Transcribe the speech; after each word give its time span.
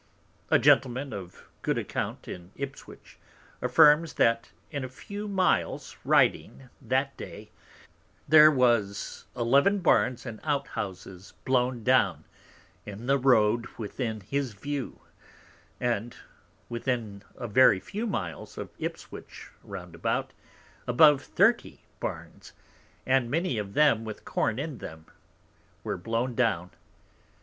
A 0.49 0.57
Gentleman, 0.57 1.13
of 1.13 1.47
good 1.61 1.77
Account, 1.77 2.27
in 2.27 2.49
Ipswich, 2.55 3.19
affirms, 3.61 4.13
that 4.13 4.49
in 4.71 4.83
a 4.83 4.89
few 4.89 5.27
Miles 5.27 5.95
riding 6.03 6.71
that 6.81 7.15
Day, 7.17 7.51
there 8.27 8.49
was 8.49 9.25
eleven 9.35 9.77
Barns 9.77 10.25
and 10.25 10.39
Out 10.43 10.69
houses 10.69 11.35
blown 11.45 11.83
down 11.83 12.23
in 12.83 13.05
the 13.05 13.19
Road 13.19 13.67
within 13.77 14.21
his 14.21 14.53
View; 14.53 15.01
and 15.79 16.17
within 16.67 17.21
a 17.35 17.47
very 17.47 17.79
few 17.79 18.07
Miles 18.07 18.57
of 18.57 18.71
Ipswich 18.79 19.51
round 19.61 19.93
about, 19.93 20.33
above 20.87 21.21
thirty 21.25 21.81
Barns, 21.99 22.53
and 23.05 23.29
many 23.29 23.59
of 23.59 23.75
them 23.75 24.03
with 24.03 24.25
Corn 24.25 24.57
in 24.57 24.79
them, 24.79 25.05
were 25.83 25.95
blown 25.95 26.33
down. 26.33 26.71